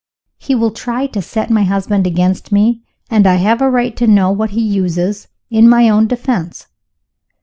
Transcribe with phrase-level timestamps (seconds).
[0.39, 4.07] "He will try to set my husband against me; and I have a right to
[4.07, 6.65] know what means he uses, in my own defense."